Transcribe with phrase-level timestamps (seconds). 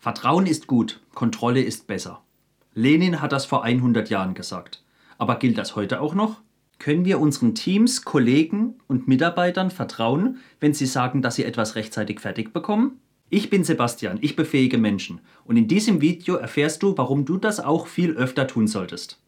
[0.00, 2.22] Vertrauen ist gut, Kontrolle ist besser.
[2.72, 4.82] Lenin hat das vor 100 Jahren gesagt.
[5.18, 6.40] Aber gilt das heute auch noch?
[6.78, 12.20] Können wir unseren Teams, Kollegen und Mitarbeitern vertrauen, wenn sie sagen, dass sie etwas rechtzeitig
[12.20, 12.98] fertig bekommen?
[13.28, 17.60] Ich bin Sebastian, ich befähige Menschen und in diesem Video erfährst du, warum du das
[17.60, 19.20] auch viel öfter tun solltest.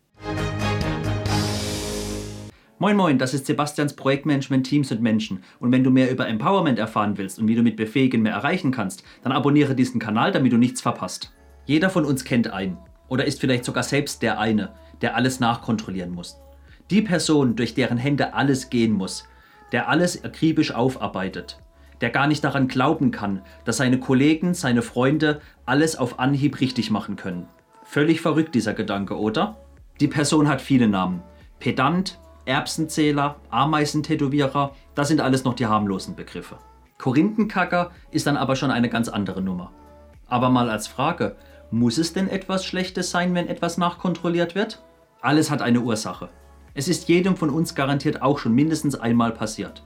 [2.83, 5.45] Moin Moin, das ist Sebastians Projektmanagement Teams und Menschen.
[5.61, 8.73] Und wenn du mehr über Empowerment erfahren willst und wie du mit Befähigen mehr erreichen
[8.73, 11.33] kannst, dann abonniere diesen Kanal, damit du nichts verpasst.
[11.65, 16.11] Jeder von uns kennt einen oder ist vielleicht sogar selbst der eine, der alles nachkontrollieren
[16.11, 16.41] muss.
[16.91, 19.29] Die Person, durch deren Hände alles gehen muss,
[19.71, 21.61] der alles akribisch aufarbeitet,
[22.01, 26.91] der gar nicht daran glauben kann, dass seine Kollegen, seine Freunde alles auf Anhieb richtig
[26.91, 27.47] machen können.
[27.85, 29.59] Völlig verrückt dieser Gedanke, oder?
[30.01, 31.23] Die Person hat viele Namen.
[31.61, 36.59] Pedant, Erbsenzähler, Ameisentätowierer, das sind alles noch die harmlosen Begriffe.
[36.99, 39.73] Korinthenkacker ist dann aber schon eine ganz andere Nummer.
[40.27, 41.37] Aber mal als Frage,
[41.71, 44.83] muss es denn etwas Schlechtes sein, wenn etwas nachkontrolliert wird?
[45.21, 46.29] Alles hat eine Ursache.
[46.75, 49.85] Es ist jedem von uns garantiert auch schon mindestens einmal passiert.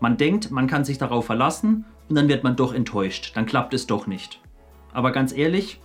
[0.00, 3.74] Man denkt, man kann sich darauf verlassen und dann wird man doch enttäuscht, dann klappt
[3.74, 4.40] es doch nicht.
[4.92, 5.80] Aber ganz ehrlich,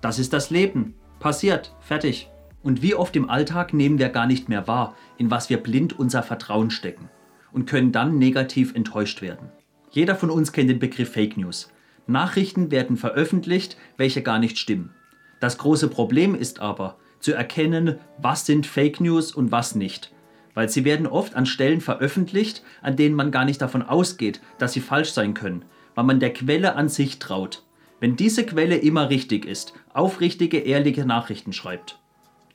[0.00, 0.94] das ist das Leben.
[1.18, 2.30] Passiert, fertig.
[2.62, 5.98] Und wie oft im Alltag nehmen wir gar nicht mehr wahr, in was wir blind
[5.98, 7.08] unser Vertrauen stecken
[7.52, 9.50] und können dann negativ enttäuscht werden.
[9.90, 11.72] Jeder von uns kennt den Begriff Fake News.
[12.06, 14.94] Nachrichten werden veröffentlicht, welche gar nicht stimmen.
[15.40, 20.12] Das große Problem ist aber, zu erkennen, was sind Fake News und was nicht.
[20.54, 24.72] Weil sie werden oft an Stellen veröffentlicht, an denen man gar nicht davon ausgeht, dass
[24.72, 25.64] sie falsch sein können,
[25.94, 27.62] weil man der Quelle an sich traut.
[28.00, 31.99] Wenn diese Quelle immer richtig ist, aufrichtige, ehrliche Nachrichten schreibt.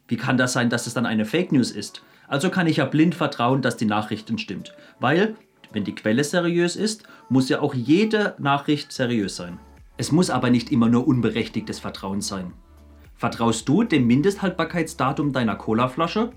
[0.08, 2.04] Wie kann das sein, dass es dann eine Fake News ist?
[2.28, 4.76] Also kann ich ja blind vertrauen, dass die Nachrichten stimmt.
[5.00, 5.36] Weil,
[5.72, 9.60] wenn die Quelle seriös ist, muss ja auch jede Nachricht seriös sein.
[9.98, 12.54] Es muss aber nicht immer nur unberechtigtes Vertrauen sein.
[13.16, 16.32] Vertraust du dem Mindesthaltbarkeitsdatum deiner Colaflasche?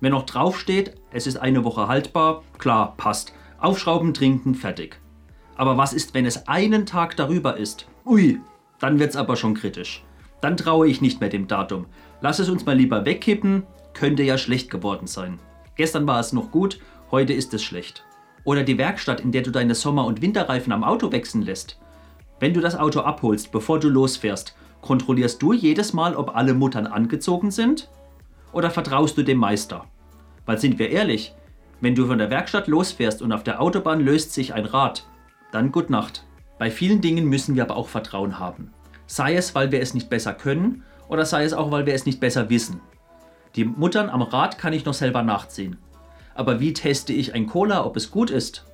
[0.00, 3.32] Wenn noch draufsteht, es ist eine Woche haltbar, klar, passt.
[3.58, 5.00] Aufschrauben, trinken, fertig.
[5.56, 7.86] Aber was ist, wenn es einen Tag darüber ist?
[8.04, 8.40] Ui,
[8.78, 10.04] dann wird's aber schon kritisch.
[10.42, 11.86] Dann traue ich nicht mehr dem Datum.
[12.20, 13.62] Lass es uns mal lieber wegkippen,
[13.94, 15.38] könnte ja schlecht geworden sein.
[15.76, 16.80] Gestern war es noch gut,
[17.10, 18.04] heute ist es schlecht.
[18.44, 21.78] Oder die Werkstatt, in der du deine Sommer- und Winterreifen am Auto wechseln lässt.
[22.40, 26.88] Wenn du das Auto abholst, bevor du losfährst, kontrollierst du jedes Mal, ob alle Muttern
[26.88, 27.88] angezogen sind?
[28.52, 29.86] Oder vertraust du dem Meister?
[30.44, 31.34] Weil sind wir ehrlich,
[31.80, 35.06] wenn du von der Werkstatt losfährst und auf der Autobahn löst sich ein Rad,
[35.52, 36.24] dann gut Nacht.
[36.58, 38.72] Bei vielen Dingen müssen wir aber auch Vertrauen haben.
[39.06, 42.06] Sei es, weil wir es nicht besser können oder sei es auch, weil wir es
[42.06, 42.80] nicht besser wissen.
[43.54, 45.76] Die Muttern am Rad kann ich noch selber nachziehen.
[46.34, 48.64] Aber wie teste ich ein Cola, ob es gut ist?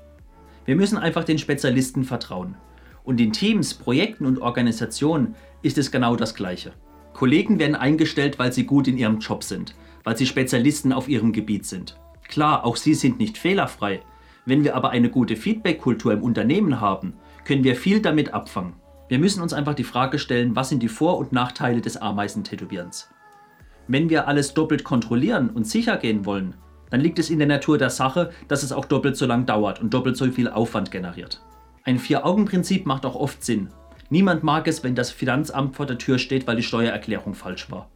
[0.64, 2.56] Wir müssen einfach den Spezialisten vertrauen.
[3.02, 6.72] Und in Teams, Projekten und Organisationen ist es genau das Gleiche.
[7.14, 9.74] Kollegen werden eingestellt, weil sie gut in ihrem Job sind,
[10.04, 11.98] weil sie Spezialisten auf ihrem Gebiet sind.
[12.28, 14.02] Klar, auch sie sind nicht fehlerfrei.
[14.44, 17.14] Wenn wir aber eine gute Feedback-Kultur im Unternehmen haben,
[17.44, 18.74] können wir viel damit abfangen.
[19.08, 23.08] Wir müssen uns einfach die Frage stellen, was sind die Vor- und Nachteile des Ameisentätowierens?
[23.86, 26.54] Wenn wir alles doppelt kontrollieren und sicher gehen wollen,
[26.90, 29.80] dann liegt es in der Natur der Sache, dass es auch doppelt so lang dauert
[29.80, 31.42] und doppelt so viel Aufwand generiert.
[31.84, 33.68] Ein Vier-Augen-Prinzip macht auch oft Sinn.
[34.10, 37.88] Niemand mag es, wenn das Finanzamt vor der Tür steht, weil die Steuererklärung falsch war.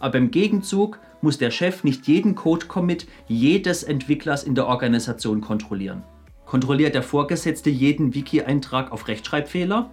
[0.00, 6.04] Aber im Gegenzug muss der Chef nicht jeden Code-Commit jedes Entwicklers in der Organisation kontrollieren.
[6.46, 9.90] Kontrolliert der Vorgesetzte jeden Wiki-Eintrag auf Rechtschreibfehler?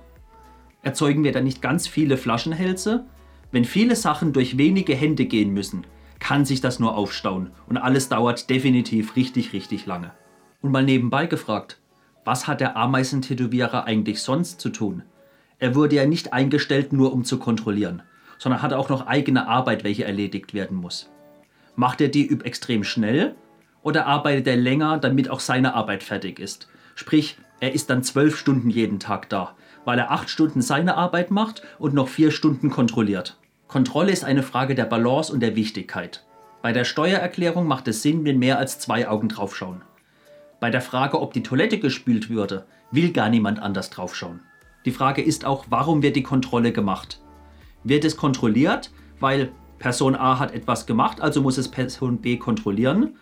[0.85, 3.06] Erzeugen wir dann nicht ganz viele Flaschenhälse?
[3.51, 5.88] Wenn viele Sachen durch wenige Hände gehen müssen,
[6.19, 10.12] kann sich das nur aufstauen und alles dauert definitiv richtig, richtig lange.
[10.62, 11.79] Und mal nebenbei gefragt,
[12.23, 15.01] was hat der Ameisentätowierer eigentlich sonst zu tun?
[15.57, 18.03] Er wurde ja nicht eingestellt nur um zu kontrollieren,
[18.38, 21.09] sondern hat auch noch eigene Arbeit, welche erledigt werden muss.
[21.75, 23.34] Macht er die extrem schnell
[23.81, 26.67] oder arbeitet er länger, damit auch seine Arbeit fertig ist?
[26.94, 29.55] Sprich, er ist dann zwölf Stunden jeden Tag da,
[29.85, 33.37] weil er acht Stunden seine Arbeit macht und noch vier Stunden kontrolliert.
[33.67, 36.25] Kontrolle ist eine Frage der Balance und der Wichtigkeit.
[36.61, 39.84] Bei der Steuererklärung macht es Sinn, wenn mehr als zwei Augen draufschauen.
[40.59, 44.40] Bei der Frage, ob die Toilette gespült würde, will gar niemand anders draufschauen.
[44.85, 47.22] Die Frage ist auch, warum wird die Kontrolle gemacht?
[47.84, 53.16] Wird es kontrolliert, weil Person A hat etwas gemacht, also muss es Person B kontrollieren?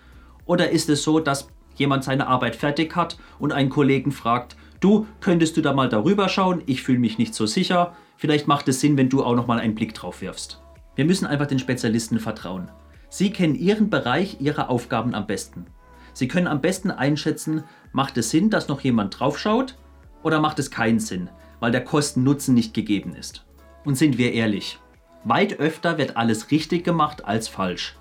[0.45, 5.07] Oder ist es so, dass jemand seine Arbeit fertig hat und einen Kollegen fragt, du,
[5.21, 8.79] könntest du da mal darüber schauen, ich fühle mich nicht so sicher, vielleicht macht es
[8.79, 10.61] Sinn, wenn du auch noch mal einen Blick drauf wirfst.
[10.95, 12.69] Wir müssen einfach den Spezialisten vertrauen.
[13.09, 15.65] Sie kennen ihren Bereich, ihre Aufgaben am besten.
[16.13, 19.75] Sie können am besten einschätzen, macht es Sinn, dass noch jemand drauf schaut
[20.21, 21.29] oder macht es keinen Sinn,
[21.59, 23.45] weil der Kosten-Nutzen nicht gegeben ist.
[23.83, 24.79] Und sind wir ehrlich,
[25.23, 27.97] weit öfter wird alles richtig gemacht als falsch.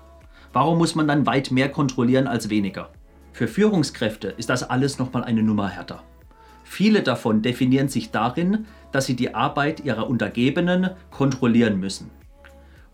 [0.51, 2.91] Warum muss man dann weit mehr kontrollieren als weniger?
[3.33, 6.03] Für Führungskräfte ist das alles nochmal eine Nummer härter.
[6.63, 12.11] Viele davon definieren sich darin, dass sie die Arbeit ihrer Untergebenen kontrollieren müssen.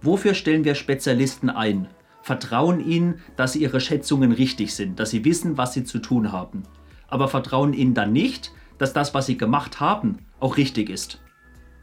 [0.02, 1.88] Wofür stellen wir Spezialisten ein?
[2.22, 6.64] Vertrauen ihnen, dass ihre Schätzungen richtig sind, dass sie wissen, was sie zu tun haben.
[7.10, 11.22] Aber vertrauen ihnen dann nicht, dass das, was sie gemacht haben, auch richtig ist.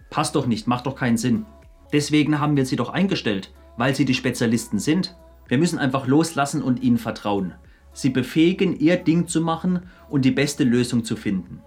[0.08, 1.44] Passt doch nicht, macht doch keinen Sinn.
[1.92, 5.14] Deswegen haben wir sie doch eingestellt, weil sie die Spezialisten sind.
[5.46, 7.54] Wir müssen einfach loslassen und ihnen vertrauen.
[7.96, 11.62] Sie befähigen, ihr Ding zu machen und die beste Lösung zu finden.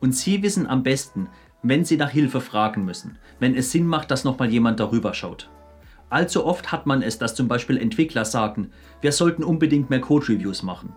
[0.00, 1.28] Und sie wissen am besten,
[1.62, 5.48] wenn sie nach Hilfe fragen müssen, wenn es Sinn macht, dass nochmal jemand darüber schaut.
[6.10, 8.72] Allzu oft hat man es, dass zum Beispiel Entwickler sagen,
[9.02, 10.94] wir sollten unbedingt mehr Code-Reviews machen.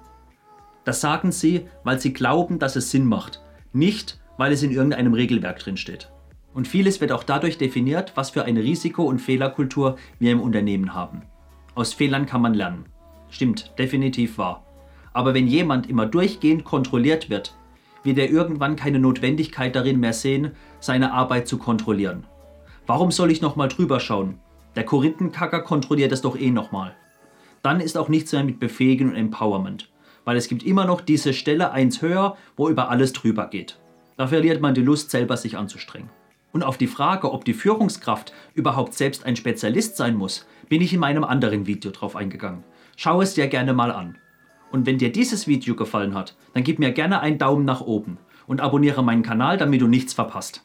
[0.83, 3.39] Das sagen sie, weil sie glauben, dass es Sinn macht,
[3.73, 6.11] nicht weil es in irgendeinem Regelwerk drin steht.
[6.55, 10.95] Und vieles wird auch dadurch definiert, was für eine Risiko- und Fehlerkultur wir im Unternehmen
[10.95, 11.21] haben.
[11.75, 12.85] Aus Fehlern kann man lernen.
[13.29, 14.65] Stimmt, definitiv wahr.
[15.13, 17.55] Aber wenn jemand immer durchgehend kontrolliert wird,
[18.03, 22.25] wird er irgendwann keine Notwendigkeit darin mehr sehen, seine Arbeit zu kontrollieren.
[22.87, 24.39] Warum soll ich nochmal drüber schauen?
[24.75, 26.95] Der Korinthenkacker kontrolliert es doch eh nochmal.
[27.61, 29.89] Dann ist auch nichts mehr mit Befähigen und Empowerment,
[30.25, 33.77] weil es gibt immer noch diese Stelle eins höher, wo über alles drüber geht.
[34.17, 36.09] Da verliert man die Lust, selber sich anzustrengen.
[36.53, 40.93] Und auf die Frage, ob die Führungskraft überhaupt selbst ein Spezialist sein muss, bin ich
[40.93, 42.63] in meinem anderen Video drauf eingegangen.
[42.97, 44.17] Schau es dir gerne mal an.
[44.71, 48.17] Und wenn dir dieses Video gefallen hat, dann gib mir gerne einen Daumen nach oben
[48.47, 50.63] und abonniere meinen Kanal, damit du nichts verpasst.